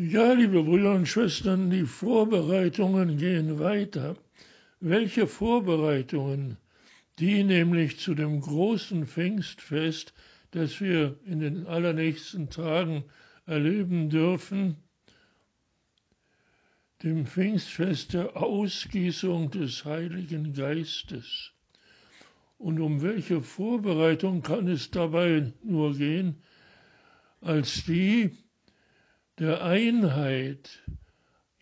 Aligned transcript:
Ja, 0.00 0.32
liebe 0.32 0.62
Brüder 0.62 0.94
und 0.94 1.08
Schwestern, 1.08 1.70
die 1.70 1.82
Vorbereitungen 1.82 3.18
gehen 3.18 3.58
weiter. 3.58 4.16
Welche 4.78 5.26
Vorbereitungen? 5.26 6.56
Die 7.18 7.42
nämlich 7.42 7.98
zu 7.98 8.14
dem 8.14 8.40
großen 8.40 9.08
Pfingstfest, 9.08 10.14
das 10.52 10.80
wir 10.80 11.18
in 11.26 11.40
den 11.40 11.66
allernächsten 11.66 12.48
Tagen 12.48 13.02
erleben 13.44 14.08
dürfen, 14.08 14.76
dem 17.02 17.26
Pfingstfest 17.26 18.12
der 18.12 18.36
Ausgießung 18.36 19.50
des 19.50 19.84
Heiligen 19.84 20.52
Geistes. 20.52 21.50
Und 22.56 22.78
um 22.78 23.02
welche 23.02 23.42
Vorbereitung 23.42 24.42
kann 24.42 24.68
es 24.68 24.92
dabei 24.92 25.52
nur 25.64 25.96
gehen, 25.96 26.36
als 27.40 27.84
die, 27.84 28.30
der 29.38 29.64
Einheit 29.64 30.82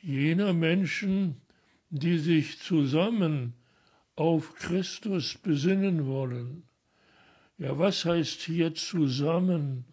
jener 0.00 0.54
Menschen, 0.54 1.42
die 1.90 2.18
sich 2.18 2.58
zusammen 2.58 3.54
auf 4.14 4.54
Christus 4.54 5.36
besinnen 5.36 6.06
wollen. 6.06 6.62
Ja, 7.58 7.78
was 7.78 8.04
heißt 8.04 8.40
hier 8.42 8.74
zusammen 8.74 9.84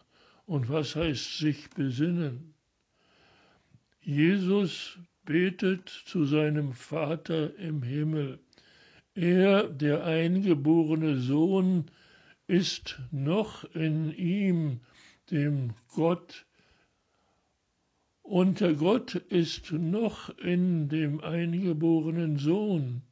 und 0.46 0.70
was 0.70 0.96
heißt 0.96 1.38
sich 1.38 1.70
besinnen? 1.72 2.54
Jesus 4.02 4.98
betet 5.26 5.90
zu 5.90 6.26
seinem 6.26 6.74
Vater 6.74 7.56
im 7.58 7.84
Himmel. 7.84 8.40
Er, 9.16 9.68
der 9.68 10.06
eingeborene 10.06 11.18
Sohn, 11.18 11.86
ist 12.48 13.00
noch 13.12 13.64
in 13.74 14.14
ihm, 14.14 14.82
dem 15.32 15.74
Gott, 15.94 16.46
und 18.34 18.62
der 18.62 18.74
Gott 18.74 19.14
ist 19.14 19.72
noch 19.74 20.36
in 20.40 20.90
dem 20.90 21.24
eingeborenen 21.24 22.40
Sohn. 22.40 23.04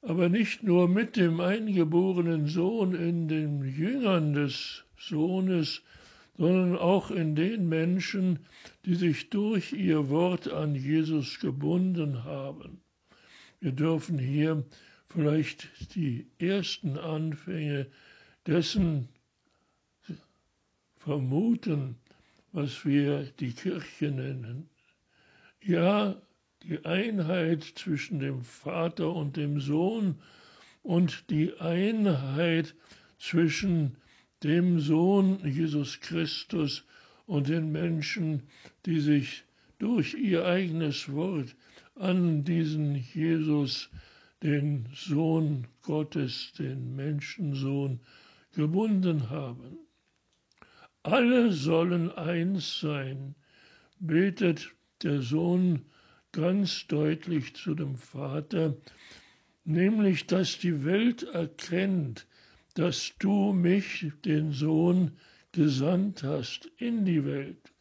Aber 0.00 0.30
nicht 0.30 0.62
nur 0.62 0.88
mit 0.88 1.16
dem 1.16 1.38
eingeborenen 1.38 2.46
Sohn 2.46 2.94
in 2.94 3.28
den 3.28 3.62
Jüngern 3.62 4.32
des 4.32 4.84
Sohnes, 4.96 5.82
sondern 6.38 6.78
auch 6.78 7.10
in 7.10 7.36
den 7.36 7.68
Menschen, 7.68 8.38
die 8.86 8.94
sich 8.94 9.28
durch 9.28 9.74
ihr 9.74 10.08
Wort 10.08 10.48
an 10.50 10.74
Jesus 10.74 11.38
gebunden 11.38 12.24
haben. 12.24 12.80
Wir 13.60 13.72
dürfen 13.72 14.18
hier 14.18 14.64
vielleicht 15.10 15.94
die 15.94 16.26
ersten 16.38 16.96
Anfänge 16.96 17.88
dessen 18.46 19.10
vermuten, 20.96 21.96
was 22.54 22.84
wir 22.84 23.24
die 23.40 23.52
Kirche 23.52 24.12
nennen. 24.12 24.70
Ja, 25.60 26.22
die 26.62 26.84
Einheit 26.84 27.64
zwischen 27.64 28.20
dem 28.20 28.42
Vater 28.42 29.12
und 29.12 29.36
dem 29.36 29.58
Sohn 29.58 30.20
und 30.84 31.30
die 31.30 31.58
Einheit 31.58 32.76
zwischen 33.18 33.96
dem 34.44 34.78
Sohn 34.78 35.40
Jesus 35.44 35.98
Christus 35.98 36.86
und 37.26 37.48
den 37.48 37.72
Menschen, 37.72 38.44
die 38.86 39.00
sich 39.00 39.42
durch 39.80 40.14
ihr 40.14 40.46
eigenes 40.46 41.12
Wort 41.12 41.56
an 41.96 42.44
diesen 42.44 42.94
Jesus, 42.94 43.90
den 44.44 44.86
Sohn 44.94 45.66
Gottes, 45.82 46.52
den 46.56 46.94
Menschensohn, 46.94 47.98
gebunden 48.52 49.28
haben. 49.28 49.83
Alle 51.06 51.52
sollen 51.52 52.10
eins 52.12 52.80
sein, 52.80 53.34
betet 54.00 54.74
der 55.02 55.20
Sohn 55.20 55.82
ganz 56.32 56.86
deutlich 56.86 57.54
zu 57.54 57.74
dem 57.74 57.96
Vater, 57.96 58.74
nämlich 59.66 60.26
dass 60.26 60.58
die 60.58 60.86
Welt 60.86 61.22
erkennt, 61.24 62.26
dass 62.72 63.12
du 63.18 63.52
mich, 63.52 64.12
den 64.24 64.52
Sohn, 64.52 65.18
gesandt 65.52 66.22
hast 66.22 66.70
in 66.78 67.04
die 67.04 67.26
Welt 67.26 67.74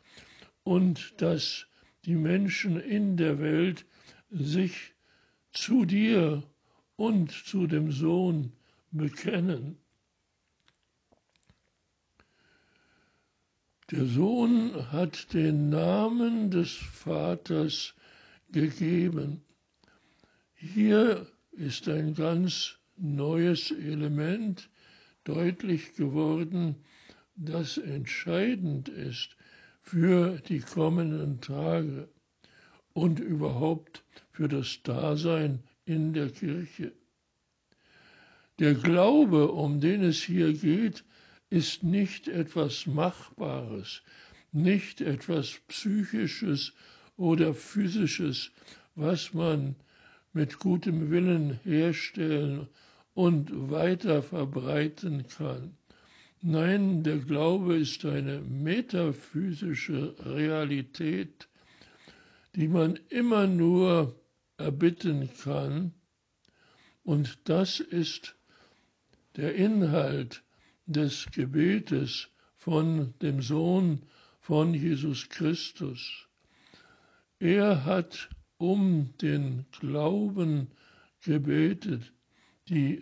und 0.66 1.22
dass 1.22 1.66
die 2.03 2.16
Menschen 2.16 2.78
in 2.78 3.16
der 3.16 3.39
Welt 3.39 3.85
sich 4.31 4.95
zu 5.53 5.85
dir 5.85 6.44
und 6.97 7.31
zu 7.31 7.67
dem 7.67 7.89
Sohn 7.94 8.51
bekennen. 8.91 9.78
Der 13.96 14.08
Sohn 14.08 14.92
hat 14.92 15.36
den 15.36 15.70
Namen 15.70 16.50
des 16.50 16.72
Vaters 16.72 17.94
gegeben. 18.52 19.44
Hier 20.56 21.28
ist 21.52 21.88
ein 21.88 22.16
ganz 22.16 22.80
neues 22.98 23.70
Element 23.70 24.68
deutlich 25.26 25.94
geworden, 25.94 26.78
das 27.36 27.78
entscheidend 27.78 28.90
ist 28.90 29.38
für 29.80 30.40
die 30.40 30.62
kommenden 30.62 31.40
Tage 31.40 32.10
und 32.94 33.20
überhaupt 33.20 34.04
für 34.31 34.48
das 34.48 34.81
Dasein 34.81 35.62
in 35.86 36.14
der 36.14 36.31
Kirche. 36.31 36.94
Der 38.58 38.74
Glaube, 38.74 39.52
um 39.52 39.80
den 39.80 40.02
es 40.02 40.24
hier 40.24 40.52
geht, 40.54 41.04
ist 41.53 41.84
nicht 41.84 42.28
etwas 42.28 42.88
Machbares, 42.88 44.02
nicht 44.52 45.02
etwas 45.02 45.59
Psychisches 45.68 46.74
oder 47.16 47.53
Physisches, 47.53 48.50
was 48.96 49.36
man 49.36 49.75
mit 50.34 50.58
gutem 50.58 51.12
Willen 51.12 51.59
herstellen 51.63 52.68
und 53.13 53.69
weiter 53.69 54.24
verbreiten 54.24 55.28
kann. 55.28 55.78
Nein, 56.42 57.03
der 57.03 57.19
Glaube 57.19 57.78
ist 57.78 58.03
eine 58.03 58.42
metaphysische 58.42 60.16
Realität, 60.25 61.47
die 62.56 62.68
man 62.68 62.97
immer 63.09 63.46
nur 63.46 64.16
erbitten 64.58 65.30
kann, 65.44 65.94
und 67.03 67.38
das 67.44 67.80
ist 67.80 68.36
der 69.36 69.53
Inhalt 69.53 70.42
des 70.85 71.27
Gebetes 71.31 72.29
von 72.57 73.13
dem 73.21 73.41
Sohn 73.41 74.01
von 74.39 74.73
Jesus 74.73 75.29
Christus. 75.29 76.27
Er 77.39 77.85
hat 77.85 78.29
um 78.57 79.13
den 79.21 79.66
Glauben 79.79 80.67
gebetet, 81.21 82.13
die 82.69 83.01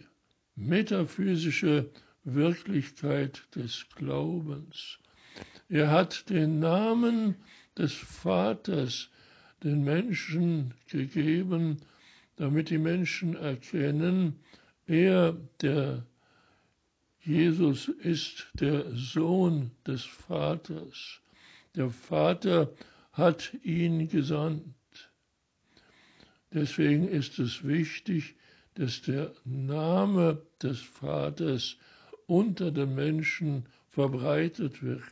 metaphysische 0.55 1.91
Wirklichkeit 2.23 3.43
des 3.55 3.85
Glaubens. 3.95 4.99
Er 5.69 5.91
hat 5.91 6.29
den 6.29 6.59
Namen 6.59 7.35
des 7.77 7.93
Vaters 7.93 9.09
den 9.63 9.83
Menschen 9.83 10.73
gegeben, 10.87 11.77
damit 12.35 12.69
die 12.69 12.77
Menschen 12.77 13.35
erkennen, 13.35 14.39
er, 14.87 15.37
der 15.61 16.05
Jesus 17.23 17.87
ist 17.87 18.47
der 18.55 18.95
Sohn 18.95 19.71
des 19.85 20.03
Vaters. 20.03 21.21
Der 21.75 21.89
Vater 21.89 22.73
hat 23.13 23.53
ihn 23.63 24.07
gesandt. 24.07 24.73
Deswegen 26.51 27.07
ist 27.07 27.37
es 27.37 27.63
wichtig, 27.63 28.35
dass 28.73 29.03
der 29.03 29.33
Name 29.45 30.41
des 30.63 30.79
Vaters 30.79 31.77
unter 32.25 32.71
den 32.71 32.95
Menschen 32.95 33.67
verbreitet 33.89 34.81
wird. 34.81 35.03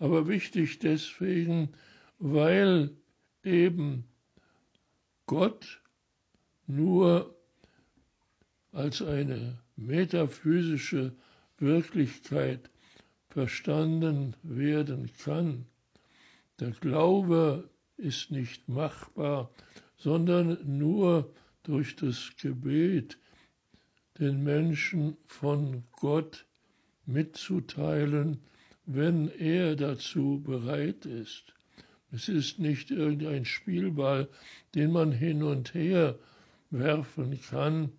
Aber 0.00 0.26
wichtig 0.26 0.80
deswegen, 0.80 1.70
weil 2.18 2.90
eben 3.44 4.04
Gott 5.26 5.80
nur 6.66 7.36
als 8.72 9.00
eine 9.00 9.58
metaphysische 9.78 11.12
Wirklichkeit 11.58 12.70
verstanden 13.28 14.34
werden 14.42 15.10
kann. 15.24 15.66
Der 16.60 16.72
Glaube 16.72 17.68
ist 17.96 18.30
nicht 18.30 18.68
machbar, 18.68 19.50
sondern 19.96 20.58
nur 20.64 21.32
durch 21.62 21.96
das 21.96 22.32
Gebet 22.40 23.18
den 24.18 24.42
Menschen 24.42 25.16
von 25.26 25.84
Gott 25.92 26.46
mitzuteilen, 27.06 28.38
wenn 28.84 29.28
er 29.28 29.76
dazu 29.76 30.42
bereit 30.44 31.06
ist. 31.06 31.54
Es 32.10 32.28
ist 32.28 32.58
nicht 32.58 32.90
irgendein 32.90 33.44
Spielball, 33.44 34.28
den 34.74 34.92
man 34.92 35.12
hin 35.12 35.42
und 35.42 35.74
her 35.74 36.18
werfen 36.70 37.40
kann, 37.40 37.92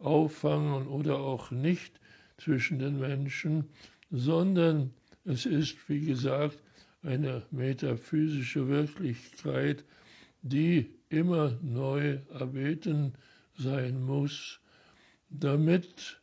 auffangen 0.00 0.86
oder 0.86 1.18
auch 1.18 1.50
nicht 1.50 2.00
zwischen 2.38 2.78
den 2.78 2.98
Menschen, 2.98 3.64
sondern 4.10 4.92
es 5.24 5.46
ist, 5.46 5.88
wie 5.88 6.00
gesagt, 6.00 6.58
eine 7.02 7.42
metaphysische 7.50 8.68
Wirklichkeit, 8.68 9.84
die 10.42 10.90
immer 11.08 11.58
neu 11.62 12.18
erbeten 12.32 13.14
sein 13.56 14.02
muss, 14.02 14.60
damit 15.28 16.20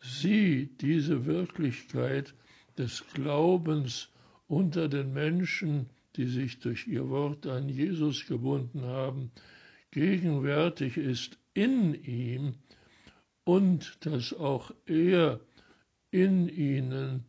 sie 0.00 0.70
diese 0.80 1.26
Wirklichkeit 1.26 2.34
des 2.78 3.04
Glaubens 3.14 4.08
unter 4.48 4.88
den 4.88 5.12
Menschen, 5.12 5.90
die 6.16 6.26
sich 6.26 6.60
durch 6.60 6.86
ihr 6.86 7.08
Wort 7.08 7.46
an 7.46 7.68
Jesus 7.68 8.26
gebunden 8.26 8.82
haben, 8.82 9.32
gegenwärtig 9.96 10.98
ist 10.98 11.38
in 11.54 11.94
ihm 11.94 12.56
und 13.44 13.96
dass 14.04 14.34
auch 14.34 14.70
er 14.84 15.40
in 16.10 16.50
ihnen 16.50 17.24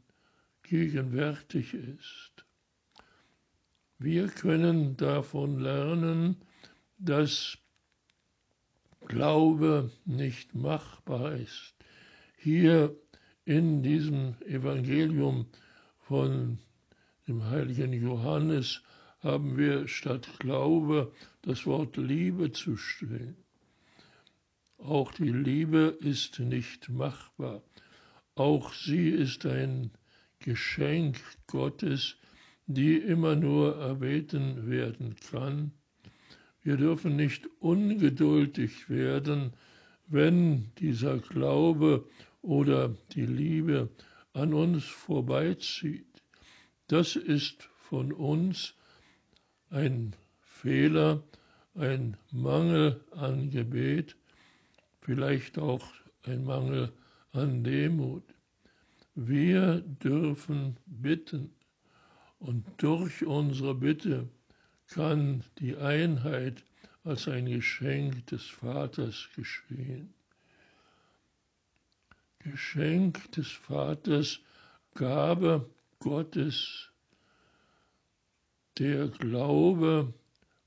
gegenwärtig 0.63 1.73
ist. 1.73 2.45
Wir 3.99 4.27
können 4.27 4.97
davon 4.97 5.61
lernen, 5.61 6.35
dass 6.97 7.57
Glaube 9.05 9.89
nicht 10.03 10.53
machbar 10.53 11.35
ist. 11.35 11.73
Hier 12.35 12.93
in 13.45 13.81
diesem 13.81 14.35
Evangelium 14.41 15.45
von 15.99 16.59
dem 17.29 17.45
heiligen 17.45 17.93
Johannes 17.93 18.81
haben 19.27 19.57
wir 19.57 19.89
statt 19.89 20.39
Glaube 20.39 21.11
das 21.41 21.65
Wort 21.65 21.97
Liebe 21.97 22.53
zu 22.53 22.77
stehen. 22.77 23.35
Auch 24.77 25.11
die 25.11 25.33
Liebe 25.33 25.97
ist 25.99 26.39
nicht 26.39 26.87
machbar. 26.87 27.61
Auch 28.35 28.71
sie 28.71 29.09
ist 29.09 29.45
ein 29.45 29.91
Geschenk 30.39 31.19
Gottes, 31.47 32.15
die 32.67 32.95
immer 32.95 33.35
nur 33.35 33.75
erbeten 33.75 34.69
werden 34.69 35.17
kann. 35.29 35.73
Wir 36.61 36.77
dürfen 36.77 37.17
nicht 37.17 37.49
ungeduldig 37.59 38.89
werden, 38.89 39.51
wenn 40.07 40.71
dieser 40.75 41.17
Glaube 41.17 42.07
oder 42.41 42.95
die 43.11 43.25
Liebe 43.25 43.89
an 44.31 44.53
uns 44.53 44.85
vorbeizieht. 44.85 46.23
Das 46.87 47.17
ist 47.17 47.63
von 47.89 48.13
uns 48.13 48.73
ein 49.69 50.15
Fehler, 50.39 51.23
ein 51.75 52.17
Mangel 52.31 53.03
an 53.11 53.49
Gebet, 53.49 54.15
vielleicht 55.01 55.59
auch 55.59 55.85
ein 56.23 56.43
Mangel 56.43 56.91
an 57.31 57.63
Demut. 57.63 58.23
Wir 59.15 59.81
dürfen 59.81 60.77
bitten 60.85 61.53
und 62.39 62.65
durch 62.77 63.25
unsere 63.25 63.75
Bitte 63.75 64.29
kann 64.87 65.43
die 65.59 65.75
Einheit 65.75 66.63
als 67.03 67.27
ein 67.27 67.45
Geschenk 67.45 68.27
des 68.27 68.45
Vaters 68.45 69.29
geschehen. 69.35 70.13
Geschenk 72.39 73.31
des 73.31 73.51
Vaters, 73.51 74.39
Gabe 74.93 75.69
Gottes, 75.99 76.89
der 78.79 79.07
Glaube, 79.07 80.13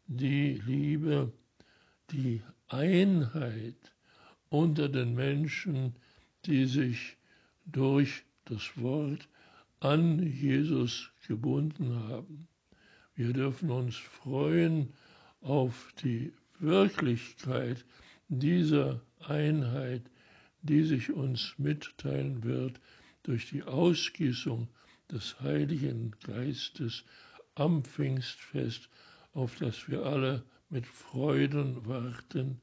die 0.07 0.61
Liebe, 0.67 1.33
die 2.11 2.43
Einheit 2.69 3.93
unter 4.49 4.89
den 4.89 5.15
Menschen, 5.15 5.95
die 6.47 6.67
sich 6.67 7.17
durch 7.67 8.25
das 8.47 8.77
Wort 8.77 9.29
an 9.79 10.21
Jesus 10.21 11.11
gebunden 11.29 11.95
haben. 12.09 12.49
Wir 13.15 13.33
dürfen 13.33 13.71
uns 13.71 13.97
freuen 13.97 14.93
auf 15.41 15.93
die 16.03 16.33
Wirklichkeit 16.59 17.85
dieser 18.29 19.01
Einheit, 19.21 20.03
die 20.63 20.83
sich 20.83 21.13
uns 21.13 21.55
mitteilen 21.59 22.43
wird 22.43 22.81
durch 23.23 23.49
die 23.51 23.63
Ausgießung 23.63 24.69
des 25.11 25.41
Heiligen 25.41 26.15
Geistes 26.25 27.05
am 27.55 27.85
Pfingstfest, 27.85 28.89
auf 29.33 29.57
das 29.57 29.89
wir 29.89 30.05
alle 30.05 30.45
mit 30.69 30.87
Freuden 30.87 31.87
warten. 31.87 32.61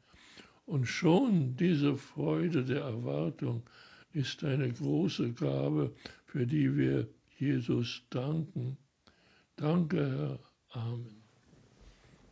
Und 0.65 0.85
schon 0.85 1.55
diese 1.55 1.95
Freude 1.95 2.65
der 2.65 2.81
Erwartung 2.81 3.63
ist 4.11 4.43
eine 4.43 4.71
große 4.71 5.33
Gabe, 5.33 5.93
für 6.25 6.45
die 6.45 6.75
wir 6.75 7.07
Jesus 7.37 8.03
danken. 8.09 8.77
Danke, 9.55 10.39
Herr. 10.69 10.81
Amen. 10.81 11.26